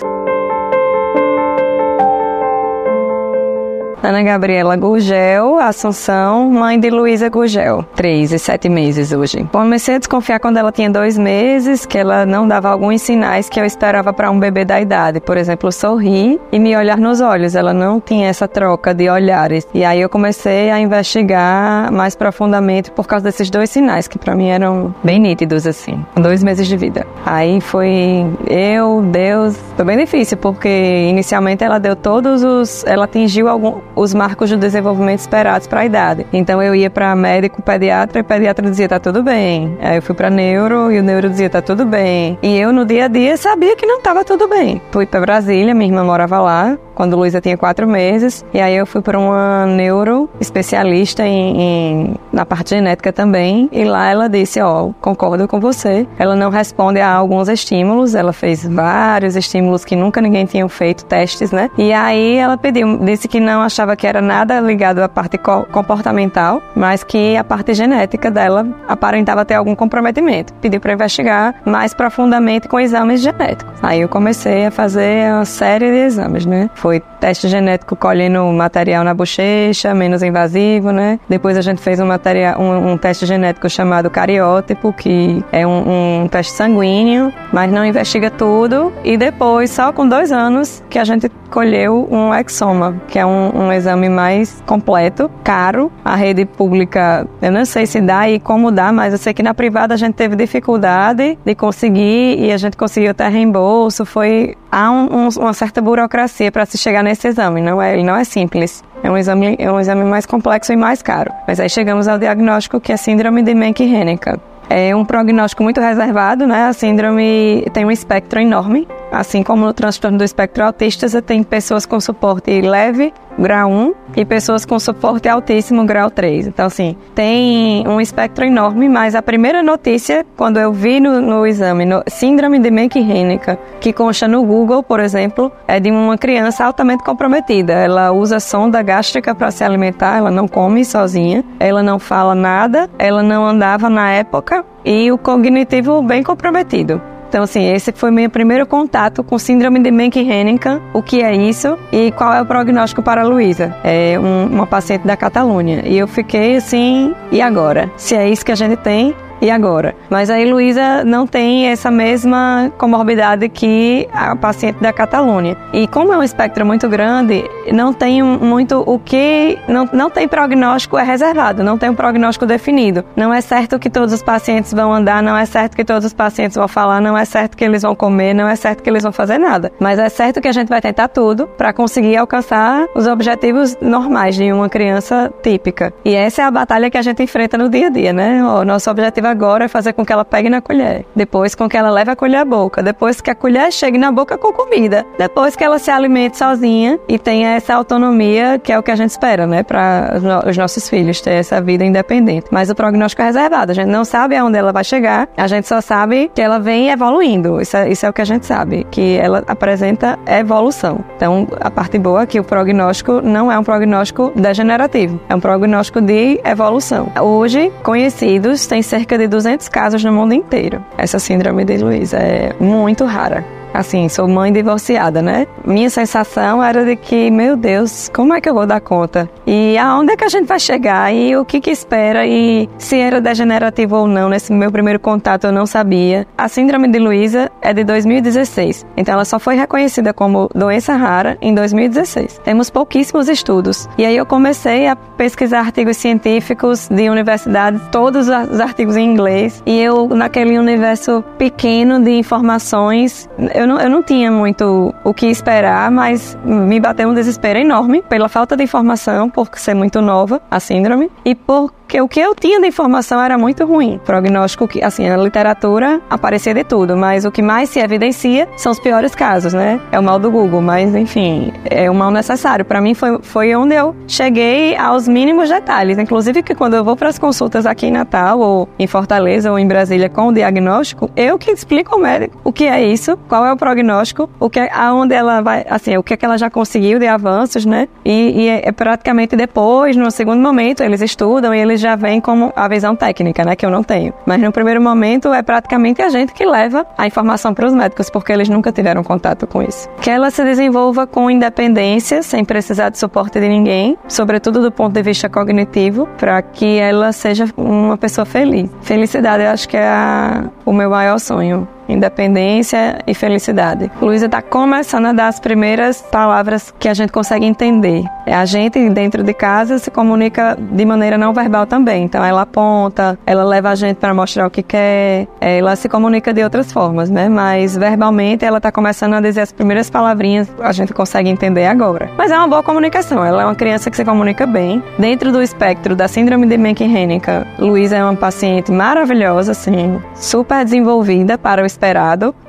Ana 4.03 4.23
Gabriela 4.23 4.77
Gurgel, 4.77 5.59
Assunção, 5.59 6.51
mãe 6.51 6.81
de 6.81 6.89
Luísa 6.89 7.29
Gurgel, 7.29 7.85
três 7.95 8.33
e 8.33 8.39
sete 8.39 8.67
meses 8.67 9.13
hoje. 9.13 9.47
Comecei 9.53 9.97
a 9.97 9.99
desconfiar 9.99 10.41
quando 10.41 10.57
ela 10.57 10.73
tinha 10.73 10.89
dois 10.89 11.19
meses, 11.19 11.85
que 11.85 11.99
ela 11.99 12.25
não 12.25 12.49
dava 12.49 12.71
alguns 12.71 13.03
sinais 13.03 13.51
que 13.51 13.61
eu 13.61 13.65
esperava 13.65 14.11
para 14.11 14.31
um 14.31 14.41
bebê 14.41 14.65
da 14.65 14.81
idade. 14.81 15.21
Por 15.21 15.37
exemplo, 15.37 15.71
sorrir 15.71 16.41
e 16.51 16.59
me 16.59 16.75
olhar 16.75 16.97
nos 16.97 17.21
olhos. 17.21 17.55
Ela 17.55 17.75
não 17.75 18.01
tinha 18.01 18.29
essa 18.29 18.49
troca 18.49 18.95
de 18.95 19.11
olhares. 19.11 19.69
E 19.75 19.85
aí 19.85 20.01
eu 20.01 20.09
comecei 20.09 20.71
a 20.71 20.81
investigar 20.81 21.93
mais 21.93 22.17
profundamente 22.17 22.91
por 22.91 23.07
causa 23.07 23.25
desses 23.25 23.51
dois 23.51 23.69
sinais, 23.69 24.09
que 24.09 24.19
para 24.19 24.35
mim 24.35 24.49
eram 24.49 24.95
bem 25.05 25.19
nítidos, 25.19 25.67
assim, 25.67 26.03
dois 26.17 26.43
meses 26.43 26.67
de 26.67 26.77
vida. 26.77 27.07
Aí 27.27 27.61
foi 27.61 28.27
eu, 28.49 29.03
Deus. 29.03 29.59
Foi 29.77 29.85
bem 29.85 29.99
difícil, 29.99 30.39
porque 30.39 31.07
inicialmente 31.11 31.63
ela 31.63 31.79
deu 31.79 31.95
todos 31.95 32.43
os. 32.43 32.83
Ela 32.87 33.05
atingiu 33.05 33.47
algum 33.47 33.79
os 33.95 34.15
marcos 34.15 34.49
de 34.49 34.57
desenvolvimento 34.57 35.21
esperados 35.21 35.67
para 35.67 35.81
a 35.81 35.85
idade. 35.85 36.27
Então 36.33 36.63
eu 36.63 36.75
ia 36.75 36.91
para 36.91 37.15
médico, 37.15 37.63
pediatra 37.63 38.19
e 38.19 38.23
o 38.23 38.25
pediatra 38.25 38.69
dizia 38.71 38.89
tá 38.89 38.99
tudo 38.99 39.23
bem. 39.23 39.77
Aí 39.81 39.97
eu 39.97 40.03
fui 40.03 40.15
para 40.15 40.31
neuro 40.31 40.91
e 40.91 40.99
o 40.99 41.03
neuro 41.03 41.29
dizia 41.29 41.51
tá 41.51 41.63
tudo 41.63 41.85
bem. 41.85 42.39
E 42.43 42.59
eu 42.59 42.73
no 42.73 42.85
dia 42.85 43.07
a 43.07 43.09
dia 43.09 43.37
sabia 43.37 43.77
que 43.77 43.87
não 43.87 43.99
estava 43.99 44.25
tudo 44.25 44.49
bem. 44.49 44.81
Fui 44.91 45.07
para 45.07 45.21
Brasília, 45.21 45.75
minha 45.75 45.91
irmã 45.91 46.05
morava 46.05 46.41
lá, 46.41 46.79
quando 47.01 47.17
Luísa 47.17 47.41
tinha 47.41 47.57
quatro 47.57 47.89
meses. 47.89 48.45
E 48.53 48.61
aí 48.61 48.77
eu 48.77 48.85
fui 48.85 49.01
para 49.01 49.19
uma 49.19 49.65
neuro 49.65 50.29
especialista 50.39 51.27
em, 51.27 51.59
em, 51.59 52.15
na 52.31 52.45
parte 52.45 52.75
genética 52.75 53.11
também. 53.11 53.71
E 53.73 53.85
lá 53.85 54.11
ela 54.11 54.29
disse, 54.29 54.61
ó, 54.61 54.85
oh, 54.85 54.93
concordo 55.01 55.49
com 55.49 55.59
você. 55.59 56.07
Ela 56.19 56.37
não 56.37 56.51
responde 56.51 57.01
a 57.01 57.11
alguns 57.11 57.49
estímulos. 57.49 58.15
Ela 58.15 58.35
fez 58.35 58.67
vários 58.67 59.35
estímulos 59.35 59.83
que 59.83 59.97
nunca 59.97 60.21
ninguém 60.21 60.45
tinha 60.45 60.69
feito, 60.69 61.07
testes, 61.07 61.51
né? 61.51 61.71
E 61.79 61.91
aí 61.91 62.37
ela 62.37 62.59
pediu, 62.59 62.99
disse 62.99 63.27
que 63.29 63.41
não 63.41 63.63
achava 63.63 63.97
que 63.97 64.07
era 64.07 64.21
nada 64.21 64.61
ligado 64.61 64.99
à 64.99 65.09
parte 65.09 65.39
comportamental, 65.73 66.61
mas 66.77 67.03
que 67.03 67.35
a 67.35 67.43
parte 67.43 67.73
genética 67.73 68.31
dela 68.31 68.69
aparentava 68.87 69.43
ter 69.47 69.55
algum 69.55 69.75
comprometimento. 69.75 70.53
Pediu 70.61 70.79
para 70.79 70.93
investigar 70.93 71.55
mais 71.65 71.95
profundamente 71.95 72.69
com 72.69 72.79
exames 72.79 73.23
genéticos. 73.23 73.73
Aí 73.83 74.03
eu 74.03 74.09
comecei 74.11 74.67
a 74.67 74.71
fazer 74.71 75.33
uma 75.33 75.47
série 75.47 75.91
de 75.91 75.97
exames, 75.97 76.45
né? 76.45 76.69
Foi 76.75 76.90
foi 76.91 77.01
teste 77.21 77.49
genético 77.49 77.95
colhendo 77.95 78.45
material 78.47 79.05
na 79.05 79.13
bochecha, 79.13 79.95
menos 79.95 80.23
invasivo, 80.23 80.91
né? 80.91 81.21
Depois 81.29 81.57
a 81.57 81.61
gente 81.61 81.81
fez 81.81 82.01
um 82.01 82.07
material, 82.07 82.59
um, 82.61 82.93
um 82.93 82.97
teste 82.97 83.27
genético 83.27 83.69
chamado 83.69 84.09
cariótipo, 84.11 84.93
que 84.93 85.45
é 85.53 85.67
um, 85.67 86.23
um 86.23 86.29
teste 86.29 86.55
sanguíneo, 86.55 87.33
mas 87.53 87.71
não 87.71 87.85
investiga 87.85 88.31
tudo. 88.31 88.93
E 89.05 89.17
depois, 89.17 89.71
só 89.71 89.93
com 89.93 90.09
dois 90.09 90.33
anos, 90.33 90.83
que 90.89 90.99
a 90.99 91.05
gente 91.05 91.31
colheu 91.51 92.09
um 92.11 92.33
exoma, 92.35 93.01
que 93.09 93.19
é 93.19 93.27
um, 93.27 93.67
um 93.67 93.73
exame 93.73 94.09
mais 94.09 94.63
completo, 94.65 95.31
caro. 95.45 95.93
A 96.05 96.15
rede 96.15 96.47
pública, 96.47 97.29
eu 97.43 97.53
não 97.53 97.65
sei 97.65 97.87
se 97.87 98.01
dá 98.01 98.31
e 98.31 98.41
como 98.41 98.71
dá, 98.71 98.93
mas 98.93 99.13
eu 99.13 99.19
sei 99.19 99.35
que 99.35 99.43
na 99.43 99.53
privada 99.53 99.95
a 99.95 99.97
gente 99.97 100.15
teve 100.15 100.37
dificuldade 100.37 101.39
de 101.45 101.55
conseguir 101.55 102.39
e 102.39 102.53
a 102.53 102.57
gente 102.57 102.77
conseguiu 102.77 103.11
até 103.11 103.29
reembolso. 103.29 104.07
Foi 104.07 104.55
há 104.71 104.91
um, 104.91 105.27
um, 105.27 105.29
uma 105.41 105.53
certa 105.53 105.83
burocracia 105.83 106.53
para 106.53 106.65
se 106.65 106.79
chegar 106.79 107.03
nesse 107.11 107.27
exame, 107.27 107.61
não 107.61 107.83
é, 107.83 107.93
ele 107.93 108.05
não 108.05 108.15
é 108.15 108.23
simples. 108.25 108.85
É 109.03 109.11
um 109.11 109.17
exame, 109.17 109.57
é 109.59 109.71
um 109.71 109.81
exame 109.81 110.05
mais 110.05 110.27
complexo 110.27 110.73
e 110.73 110.77
mais 110.77 111.03
caro. 111.03 111.33
Mas 111.47 111.59
aí 111.59 111.69
chegamos 111.69 112.07
ao 112.07 112.19
diagnóstico 112.19 112.81
que 112.81 112.93
é 112.93 112.97
síndrome 112.97 113.43
de 113.43 113.53
Menck-Hennigan. 113.55 114.39
É 114.69 114.95
um 114.95 115.05
prognóstico 115.05 115.65
muito 115.65 115.81
reservado, 115.81 116.47
né? 116.47 116.69
A 116.69 116.73
síndrome 116.73 117.67
tem 117.73 117.85
um 117.85 117.91
espectro 117.91 118.39
enorme. 118.39 118.87
Assim 119.11 119.43
como 119.43 119.67
no 119.67 119.73
transtorno 119.73 120.19
do 120.19 120.23
espectro 120.23 120.65
autista, 120.65 121.09
você 121.09 121.21
tem 121.21 121.43
pessoas 121.43 121.85
com 121.85 121.99
suporte 121.99 122.61
leve, 122.61 123.13
grau 123.41 123.71
1, 123.71 123.95
e 124.17 124.25
pessoas 124.25 124.65
com 124.65 124.79
suporte 124.79 125.29
altíssimo, 125.29 125.85
grau 125.85 126.11
3. 126.11 126.49
Então, 126.49 126.67
assim, 126.67 126.97
tem 127.15 127.87
um 127.89 128.01
espectro 128.01 128.45
enorme, 128.45 128.89
mas 128.89 129.15
a 129.15 129.23
primeira 129.23 129.63
notícia, 129.63 130.25
quando 130.37 130.59
eu 130.59 130.73
vi 130.73 131.01
no, 131.01 131.21
no 131.21 131.47
exame, 131.47 131.85
no, 131.85 132.03
síndrome 132.07 132.59
de 132.59 132.71
Menck-Hennigan, 132.71 133.57
que 133.81 133.93
consta 133.93 134.29
no 134.29 134.45
Google, 134.45 134.83
por 134.83 135.01
exemplo, 135.01 135.51
é 135.67 135.81
de 135.81 135.91
uma 135.91 136.19
criança 136.19 136.65
altamente 136.65 137.03
comprometida. 137.03 137.73
Ela 137.73 138.13
usa 138.13 138.39
sonda 138.41 138.83
gástrica 138.83 139.35
para 139.35 139.51
se 139.51 139.65
alimentar, 139.65 140.19
ela 140.19 140.31
não 140.31 140.47
come 140.47 140.85
sozinha, 140.85 141.45
ela 141.59 141.83
não 141.83 141.99
fala 141.99 142.35
nada, 142.35 142.91
ela 142.99 143.23
não 143.23 143.47
andava 143.47 143.89
na 143.89 144.11
época, 144.11 144.65
e 144.85 145.11
o 145.11 145.19
cognitivo 145.19 146.03
bem 146.03 146.23
comprometido. 146.23 147.01
Então, 147.31 147.45
assim, 147.45 147.73
esse 147.73 147.93
foi 147.93 148.11
meu 148.11 148.29
primeiro 148.29 148.67
contato 148.67 149.23
com 149.23 149.39
síndrome 149.39 149.79
de 149.79 149.89
Menck-Hennigan, 149.93 150.81
o 150.93 151.01
que 151.01 151.23
é 151.23 151.33
isso 151.33 151.79
e 151.93 152.11
qual 152.11 152.33
é 152.33 152.43
o 152.43 152.45
prognóstico 152.45 153.05
para 153.05 153.21
a 153.21 153.25
Luísa, 153.25 153.73
é 153.85 154.19
um, 154.19 154.47
uma 154.47 154.67
paciente 154.67 155.07
da 155.07 155.17
Catalunha. 155.17 155.83
E 155.87 155.97
eu 155.97 156.09
fiquei 156.09 156.57
assim, 156.57 157.15
e 157.31 157.41
agora? 157.41 157.89
Se 157.97 158.17
é 158.17 158.29
isso 158.29 158.45
que 158.45 158.51
a 158.51 158.57
gente 158.57 158.75
tem, 158.79 159.15
e 159.41 159.51
agora? 159.51 159.95
Mas 160.09 160.31
a 160.31 160.37
Luísa 160.37 161.05
não 161.05 161.27
tem 161.27 161.67
essa 161.67 161.91
mesma 161.91 162.73
comorbidade 162.79 163.49
que 163.49 164.09
a 164.13 164.37
paciente 164.37 164.81
da 164.81 164.93
Catalunha. 164.93 165.57
E 165.73 165.87
como 165.87 166.13
é 166.13 166.19
um 166.19 166.23
espectro 166.23 166.65
muito 166.67 166.89
grande, 166.89 167.45
não 167.73 167.93
tem 167.93 168.23
muito 168.23 168.83
o 168.87 168.99
que. 168.99 169.59
Não, 169.69 169.89
não 169.93 170.11
tem 170.11 170.27
prognóstico, 170.29 170.99
é 170.99 171.03
reservado, 171.03 171.63
não 171.63 171.79
tem 171.79 171.91
um 171.91 171.95
prognóstico 171.95 172.47
definido. 172.47 173.05
Não 173.17 173.33
é 173.33 173.41
certo 173.41 173.79
que 173.79 173.89
todos 173.89 174.13
os 174.13 174.23
pacientes 174.23 174.73
vão 174.73 174.93
andar, 174.93 175.23
não 175.23 175.37
é 175.37 175.47
certo 175.47 175.77
que 175.77 175.85
todos 175.85 176.05
os 176.05 176.13
pacientes 176.13 176.57
vão 176.57 176.69
falar, 176.69 177.01
não 177.01 177.17
é 177.17 177.25
certo 177.25 177.57
que 177.57 177.65
eles 177.65 177.83
vão 177.83 177.95
comer, 177.95 178.35
não 178.35 178.49
é 178.49 178.57
certo 178.57 178.83
que 178.83 178.91
eles 178.91 179.03
vão 179.03 179.13
fazer 179.13 179.39
nada. 179.39 179.73
Mas 179.79 179.99
é 179.99 180.09
certo 180.09 180.41
que 180.41 180.49
a 180.49 180.53
gente 180.53 180.69
vai 180.69 180.81
tentar 180.81 181.09
tudo 181.09 181.47
para 181.47 181.73
conseguir 181.73 182.17
alcançar 182.17 182.87
os 182.95 183.07
objetivos 183.07 183.77
normais 183.81 184.35
de 184.35 184.53
uma 184.53 184.69
criança 184.69 185.33
típica. 185.43 185.93
E 186.05 186.15
essa 186.15 186.43
é 186.43 186.45
a 186.45 186.51
batalha 186.51 186.91
que 186.91 186.99
a 186.99 187.03
gente 187.03 187.23
enfrenta 187.23 187.57
no 187.57 187.69
dia 187.69 187.87
a 187.87 187.91
dia, 187.91 188.13
né? 188.13 188.43
O 188.45 188.65
nosso 188.65 188.91
objetivo 188.91 189.30
agora 189.31 189.65
é 189.65 189.69
fazer 189.69 189.93
com 189.93 190.05
que 190.05 190.13
ela 190.13 190.25
pegue 190.25 190.49
na 190.49 190.61
colher, 190.61 191.07
depois 191.15 191.55
com 191.55 191.69
que 191.69 191.77
ela 191.77 191.91
leve 191.91 192.11
a 192.11 192.17
colher 192.17 192.39
à 192.39 192.45
boca, 192.45 192.83
depois 192.83 193.21
que 193.21 193.31
a 193.31 193.35
colher 193.35 193.73
chegue 193.73 193.99
na 193.99 194.13
boca 194.13 194.37
com 194.37 194.53
comida, 194.53 195.07
depois 195.19 195.57
que 195.57 195.65
ela 195.65 195.79
se 195.79 195.91
alimente 195.91 196.37
sozinha 196.37 196.99
e 197.09 197.19
tenha 197.19 197.51
essa 197.51 197.75
autonomia 197.75 198.59
que 198.59 198.73
é 198.73 198.79
o 198.79 198.83
que 198.83 198.91
a 198.91 198.97
gente 198.97 199.11
espera, 199.11 199.47
né, 199.47 199.63
para 199.63 200.21
os 200.47 200.57
nossos 200.57 200.89
filhos 200.89 201.21
ter 201.21 201.33
essa 201.33 201.61
vida 201.61 201.85
independente. 201.85 202.47
Mas 202.51 202.71
o 202.71 202.75
prognóstico 202.75 203.23
é 203.23 203.27
reservado, 203.27 203.73
a 203.73 203.75
gente 203.75 203.89
não 203.89 204.05
sabe 204.05 204.37
aonde 204.37 204.59
ela 204.59 204.73
vai 204.73 204.85
chegar, 204.85 205.29
a 205.37 205.47
gente 205.47 205.67
só 205.67 205.81
sabe 205.81 206.31
que 206.35 206.41
ela 206.41 206.59
vem 206.59 206.91
evoluindo. 206.91 207.61
Isso 207.61 207.77
é, 207.77 207.91
isso 207.91 208.07
é 208.07 208.11
o 208.11 208.13
que 208.13 208.23
a 208.23 208.25
gente 208.25 208.47
sabe, 208.47 208.87
que 208.91 209.17
ela 209.17 209.43
apresenta 209.47 210.19
evolução. 210.27 211.05
Então, 211.17 211.47
a 211.61 211.71
parte 211.71 211.99
boa 211.99 212.23
é 212.23 212.27
que 212.27 212.41
o 212.41 212.45
prognóstico 212.45 213.21
não 213.23 213.51
é 213.51 213.59
um 213.59 213.65
prognóstico 213.65 214.33
degenerativo, 214.35 215.21
é 215.29 215.35
um 215.35 215.41
prognóstico 215.41 216.01
de 216.01 216.41
evolução. 216.45 217.11
Hoje, 217.21 217.73
conhecidos, 217.83 218.67
tem 218.67 218.83
cerca 218.83 219.17
de 219.21 219.29
200 219.29 219.69
casos 219.69 220.03
no 220.03 220.13
mundo 220.13 220.35
inteiro. 220.35 220.85
Essa 220.97 221.19
síndrome 221.19 221.65
de 221.65 221.77
Luiz 221.77 222.13
é 222.13 222.55
muito 222.59 223.05
rara. 223.05 223.60
Assim, 223.73 224.09
sou 224.09 224.27
mãe 224.27 224.53
divorciada, 224.53 225.23
né? 225.23 225.47
Minha 225.65 225.89
sensação 225.91 226.63
era 226.63 226.85
de 226.85 226.97
que, 226.97 227.31
meu 227.31 227.57
Deus, 227.57 228.11
como 228.15 228.35
é 228.35 228.41
que 228.41 228.49
eu 228.49 228.55
vou 228.55 228.67
dar 228.67 228.81
conta? 228.81 229.31
E 229.47 229.79
aonde 229.79 230.13
é 230.13 230.17
que 230.17 230.25
a 230.25 230.29
gente 230.29 230.47
vai 230.47 230.59
chegar? 230.59 231.13
E 231.15 231.37
o 231.37 231.45
que 231.45 231.61
que 231.61 231.71
espera? 231.71 232.27
E 232.27 232.69
se 232.79 232.99
era 232.99 233.21
degenerativo 233.21 233.97
ou 233.97 234.07
não? 234.07 234.29
Nesse 234.29 234.53
meu 234.53 234.73
primeiro 234.73 234.99
contato 234.99 235.45
eu 235.45 235.53
não 235.53 235.67
sabia. 235.67 236.27
A 236.37 236.49
síndrome 236.49 236.89
de 236.89 236.99
Luísa 236.99 237.51
é 237.63 237.73
de 237.73 237.85
2016. 237.85 238.85
Então 238.97 239.15
ela 239.15 239.25
só 239.25 239.39
foi 239.39 239.55
reconhecida 239.55 240.13
como 240.13 240.51
doença 240.55 240.95
rara 240.95 241.39
em 241.41 241.55
2016. 241.55 242.41
Temos 242.45 242.71
pouquíssimos 242.71 243.29
estudos. 243.29 243.89
E 243.97 244.05
aí 244.05 244.17
eu 244.17 244.27
comecei 244.27 244.89
a 244.89 244.97
pesquisar 244.97 245.61
artigos 245.61 245.97
científicos 245.97 246.89
de 246.89 247.09
universidades, 247.09 247.81
todos 247.93 248.29
os 248.29 248.61
artigos 248.61 248.97
em 248.97 249.11
inglês. 249.11 249.63
E 249.65 249.81
eu, 249.81 250.09
naquele 250.09 250.59
universo 250.59 251.25
pequeno 251.39 252.03
de 252.03 252.11
informações, 252.11 253.29
eu 253.61 253.67
não, 253.67 253.81
eu 253.81 253.91
não 253.91 254.03
tinha 254.03 254.31
muito 254.31 254.95
o 255.05 255.13
que 255.13 255.27
esperar, 255.27 255.91
mas 255.91 256.37
me 256.45 256.81
bateu 256.81 257.09
um 257.09 257.15
desespero 257.15 257.59
enorme 257.59 258.03
pela 258.03 258.29
falta 258.29 258.57
de 258.57 258.65
informação, 258.65 259.29
por 259.29 259.49
ser 259.55 259.75
muito 259.75 260.01
nova, 260.01 260.41
a 260.51 260.59
síndrome, 260.59 261.11
e 261.25 261.35
por 261.35 261.73
porque 261.91 262.01
o 262.01 262.07
que 262.07 262.21
eu 262.21 262.37
tinha 262.37 262.61
de 262.61 262.69
informação 262.69 263.21
era 263.21 263.37
muito 263.37 263.67
ruim. 263.67 264.01
Prognóstico 264.05 264.69
que, 264.69 264.81
assim, 264.81 265.09
na 265.09 265.17
literatura 265.17 266.01
aparecia 266.09 266.55
de 266.55 266.63
tudo, 266.63 266.97
mas 266.97 267.25
o 267.25 267.33
que 267.33 267.43
mais 267.43 267.69
se 267.69 267.81
evidencia 267.81 268.47
são 268.57 268.71
os 268.71 268.79
piores 268.79 269.13
casos, 269.13 269.53
né? 269.53 269.81
É 269.91 269.99
o 269.99 270.03
mal 270.03 270.17
do 270.17 270.31
Google, 270.31 270.63
mas 270.63 270.95
enfim, 270.95 271.53
é 271.69 271.91
um 271.91 271.95
mal 271.95 272.13
necessário. 272.13 272.65
Para 272.65 272.81
mim 272.81 272.95
foi, 272.95 273.19
foi 273.23 273.57
onde 273.57 273.75
eu 273.75 273.97
cheguei 274.07 274.77
aos 274.77 275.09
mínimos 275.09 275.49
detalhes. 275.49 275.99
Inclusive 275.99 276.45
que 276.45 276.55
quando 276.55 276.75
eu 276.75 276.85
vou 276.85 276.95
para 276.95 277.09
as 277.09 277.19
consultas 277.19 277.67
aqui 277.67 277.87
em 277.87 277.91
Natal, 277.91 278.39
ou 278.39 278.69
em 278.79 278.87
Fortaleza, 278.87 279.51
ou 279.51 279.59
em 279.59 279.67
Brasília 279.67 280.09
com 280.09 280.29
o 280.29 280.33
diagnóstico, 280.33 281.11
eu 281.17 281.39
que 281.39 281.51
explico 281.51 281.97
ao 281.97 282.01
médico 282.01 282.41
o 282.45 282.53
que 282.53 282.67
é 282.67 282.85
isso, 282.85 283.17
qual 283.29 283.45
é 283.45 283.53
o 283.53 283.57
prognóstico, 283.57 284.31
o 284.39 284.49
que, 284.49 284.61
aonde 284.73 285.13
ela 285.13 285.41
vai, 285.41 285.65
assim, 285.69 285.97
o 285.97 286.05
que, 286.05 286.15
é 286.15 286.17
que 286.17 286.25
ela 286.25 286.39
já 286.39 286.49
conseguiu 286.49 287.01
de 287.01 287.09
avanços, 287.09 287.67
né? 287.67 287.89
E, 288.05 288.45
e 288.45 288.49
é, 288.49 288.69
é 288.69 288.71
praticamente 288.71 289.35
depois, 289.35 289.97
no 289.97 290.09
segundo 290.13 290.41
momento, 290.41 290.85
eles 290.85 291.01
estudam 291.01 291.53
e 291.53 291.59
eles 291.59 291.80
já 291.81 291.97
vem 291.97 292.21
como 292.21 292.53
a 292.55 292.69
visão 292.69 292.95
técnica, 292.95 293.45
né, 293.45 293.57
que 293.57 293.65
eu 293.65 293.71
não 293.71 293.83
tenho. 293.83 294.13
Mas 294.27 294.41
no 294.41 294.53
primeiro 294.53 294.81
momento 294.81 295.33
é 295.33 295.43
praticamente 295.43 296.03
a 296.03 296.09
gente 296.09 296.33
que 296.33 296.45
leva 296.45 296.87
a 296.97 297.07
informação 297.07 297.55
para 297.55 297.67
os 297.67 297.73
médicos, 297.73 298.11
porque 298.11 298.33
eles 298.33 298.49
nunca 298.49 298.71
tiveram 298.71 299.03
contato 299.03 299.47
com 299.47 299.63
isso. 299.63 299.89
Que 300.01 300.11
ela 300.11 300.31
se 300.31 300.45
desenvolva 300.45 301.07
com 301.07 301.31
independência, 301.31 302.23
sem 302.23 302.45
precisar 302.45 302.91
de 302.91 302.99
suporte 302.99 303.41
de 303.41 303.49
ninguém, 303.49 303.99
sobretudo 304.07 304.61
do 304.61 304.71
ponto 304.71 304.93
de 304.93 305.03
vista 305.03 305.29
cognitivo, 305.29 306.07
para 306.19 306.41
que 306.43 306.79
ela 306.79 307.13
seja 307.13 307.47
uma 307.57 307.97
pessoa 307.97 308.25
feliz. 308.25 308.71
Felicidade, 308.83 309.45
eu 309.45 309.51
acho 309.51 309.69
que 309.69 309.77
é 309.77 309.89
a, 309.89 310.45
o 310.65 310.73
meu 310.73 310.91
maior 310.91 311.19
sonho 311.19 311.67
independência 311.91 312.99
e 313.07 313.15
felicidade. 313.15 313.91
Luísa 314.01 314.27
está 314.27 314.41
começando 314.43 315.07
a 315.07 315.13
dar 315.13 315.29
as 315.29 315.41
primeiras 315.41 316.03
palavras 316.03 316.73
que 316.79 316.89
a 316.89 316.95
gente 316.95 317.13
consegue 317.13 317.47
entender. 317.47 318.05
É 318.27 318.35
a 318.35 318.45
gente 318.45 318.89
dentro 318.91 319.23
de 319.23 319.35
casa 319.35 319.79
se 319.79 319.91
comunica 319.91 320.57
de 320.59 320.85
maneira 320.85 321.19
não 321.19 321.33
verbal 321.33 321.67
também. 321.67 322.05
Então 322.05 322.25
ela 322.25 322.43
aponta, 322.43 323.19
ela 323.27 323.45
leva 323.45 323.71
a 323.71 323.75
gente 323.75 323.97
para 323.97 324.15
mostrar 324.15 324.47
o 324.47 324.51
que 324.51 324.63
quer, 324.63 325.27
ela 325.41 325.75
se 325.77 325.89
comunica 325.89 326.33
de 326.33 326.43
outras 326.43 326.73
formas, 326.73 327.11
né? 327.11 327.29
Mas 327.29 327.77
verbalmente 327.77 328.45
ela 328.45 328.59
está 328.59 328.71
começando 328.71 329.15
a 329.15 329.21
dizer 329.21 329.41
as 329.41 329.53
primeiras 329.53 329.91
palavrinhas, 329.91 330.49
a 330.61 330.73
gente 330.73 330.93
consegue 330.93 331.29
entender 331.29 331.67
agora. 331.67 332.11
Mas 332.17 332.31
é 332.31 332.37
uma 332.37 332.49
boa 332.49 332.63
comunicação. 332.63 333.25
Ela 333.25 333.43
é 333.43 333.45
uma 333.45 333.55
criança 333.55 333.91
que 333.91 333.97
se 333.97 334.05
comunica 334.05 334.47
bem. 334.47 334.83
Dentro 334.99 335.33
do 335.33 335.43
espectro 335.43 335.97
da 335.97 336.07
síndrome 336.09 336.47
de 336.47 336.57
Mencken-Hennigan, 336.57 337.47
Luísa 337.59 337.97
é 337.97 338.05
uma 338.05 338.15
paciente 338.15 338.71
maravilhosa, 338.71 339.53
assim, 339.53 340.01
super 340.15 340.65
desenvolvida 340.65 341.39
para 341.39 341.63
o 341.63 341.67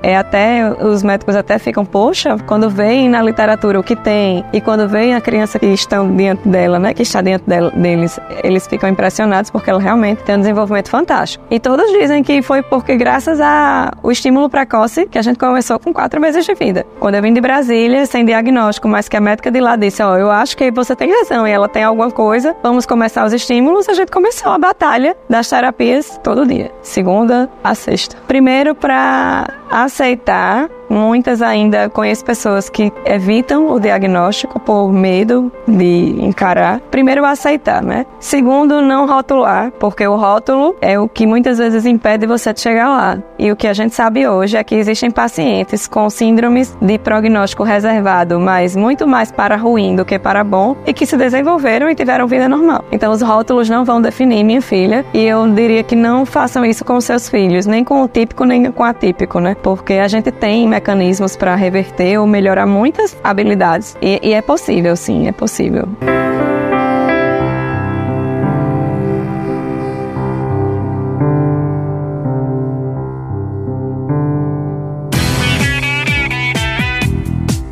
É 0.04 0.18
até 0.18 0.70
os 0.84 1.04
médicos 1.04 1.36
até 1.36 1.58
ficam, 1.58 1.86
poxa, 1.86 2.38
quando 2.46 2.70
veem 2.70 3.10
na 3.10 3.22
literatura 3.22 3.80
o 3.80 3.84
que 3.84 3.96
tem 3.96 4.44
e 4.52 4.60
quando 4.60 4.88
veem 4.88 5.16
a 5.16 5.22
criança 5.22 5.58
que 5.58 5.68
estão 5.68 6.14
diante 6.16 6.48
dela, 6.48 6.78
né, 6.78 6.94
que 6.94 7.04
está 7.04 7.22
dentro 7.22 7.48
dela, 7.48 7.72
deles, 7.72 8.20
eles 8.44 8.68
ficam 8.68 8.90
impressionados 8.90 9.50
porque 9.50 9.70
ela 9.70 9.80
realmente 9.80 10.24
tem 10.24 10.36
um 10.36 10.40
desenvolvimento 10.40 10.90
fantástico. 10.90 11.44
E 11.50 11.60
todos 11.60 11.90
dizem 11.92 12.24
que 12.24 12.42
foi 12.42 12.62
porque 12.62 12.96
graças 12.96 13.40
ao 13.40 14.12
estímulo 14.12 14.50
precoce 14.50 15.06
que 15.06 15.18
a 15.18 15.22
gente 15.22 15.40
começou 15.40 15.80
com 15.80 15.94
quatro 15.94 16.20
meses 16.20 16.46
de 16.46 16.54
vida. 16.54 16.86
Quando 17.00 17.16
eu 17.16 17.22
vim 17.22 17.34
de 17.34 17.42
Brasília 17.42 18.06
sem 18.06 18.26
diagnóstico, 18.26 18.88
mas 18.88 19.08
que 19.08 19.16
a 19.16 19.22
médica 19.22 19.50
de 19.50 19.60
lá 19.60 19.76
disse, 19.76 20.04
ó, 20.04 20.14
oh, 20.14 20.18
eu 20.18 20.32
acho 20.32 20.58
que 20.58 20.72
você 20.72 20.96
tem 20.96 21.12
razão 21.12 21.48
e 21.48 21.52
ela 21.52 21.70
tem 21.70 21.84
alguma 21.84 22.12
coisa, 22.12 22.56
vamos 22.62 22.86
começar 22.86 23.26
os 23.26 23.34
estímulos, 23.34 23.88
a 23.88 23.94
gente 23.94 24.12
começou 24.12 24.52
a 24.52 24.58
batalha 24.58 25.16
das 25.30 25.50
terapias 25.50 26.20
todo 26.24 26.46
dia, 26.46 26.72
segunda 26.82 27.50
a 27.64 27.74
sexta. 27.76 28.18
Primeiro 28.28 28.76
para 28.76 29.21
Bye. 29.22 29.61
Aceitar 29.72 30.70
Muitas 30.92 31.42
ainda 31.42 31.88
conheço 31.88 32.26
pessoas 32.26 32.70
que 32.70 32.92
evitam 33.06 33.72
o 33.72 33.80
diagnóstico 33.80 34.60
por 34.60 34.92
medo 34.92 35.50
de 35.66 36.18
encarar. 36.20 36.82
Primeiro, 36.92 37.24
aceitar, 37.24 37.82
né? 37.82 38.06
Segundo, 38.20 38.82
não 38.82 39.08
rotular, 39.08 39.72
porque 39.80 40.06
o 40.06 40.18
rótulo 40.18 40.76
é 40.82 41.00
o 41.00 41.08
que 41.08 41.26
muitas 41.26 41.60
vezes 41.60 41.86
impede 41.86 42.28
você 42.28 42.52
de 42.52 42.60
chegar 42.60 42.90
lá. 42.90 43.18
E 43.40 43.50
o 43.50 43.56
que 43.56 43.68
a 43.68 43.74
gente 43.74 43.96
sabe 43.96 44.28
hoje 44.28 44.58
é 44.58 44.64
que 44.66 44.76
existem 44.76 45.10
pacientes 45.10 45.88
com 45.88 46.10
síndromes 46.10 46.78
de 46.82 47.00
prognóstico 47.00 47.64
reservado, 47.64 48.38
mas 48.38 48.76
muito 48.76 49.08
mais 49.08 49.32
para 49.32 49.56
ruim 49.56 49.96
do 49.96 50.04
que 50.04 50.20
para 50.20 50.44
bom, 50.44 50.76
e 50.86 50.94
que 50.94 51.06
se 51.06 51.16
desenvolveram 51.16 51.90
e 51.90 51.96
tiveram 51.96 52.28
vida 52.28 52.50
normal. 52.50 52.84
Então, 52.92 53.14
os 53.14 53.22
rótulos 53.22 53.70
não 53.70 53.86
vão 53.86 54.02
definir 54.02 54.44
minha 54.44 54.62
filha, 54.62 55.06
e 55.14 55.24
eu 55.24 55.48
diria 55.54 55.84
que 55.84 55.96
não 55.96 56.26
façam 56.26 56.66
isso 56.66 56.84
com 56.84 57.00
seus 57.00 57.30
filhos, 57.30 57.66
nem 57.66 57.82
com 57.82 58.04
o 58.04 58.10
típico, 58.10 58.44
nem 58.44 58.70
com 58.70 58.84
o 58.84 58.86
atípico, 58.86 59.40
né? 59.40 59.56
Porque 59.62 59.94
a 59.94 60.08
gente 60.08 60.32
tem 60.32 60.68
mecanismos 60.68 61.36
para 61.36 61.56
reverter 61.56 62.20
ou 62.20 62.28
melhorar 62.28 62.66
muitas 62.66 63.16
habilidades. 63.24 63.96
E, 64.02 64.20
e 64.24 64.34
é 64.34 64.42
possível, 64.42 64.96
sim, 64.96 65.28
é 65.28 65.32
possível. 65.32 65.88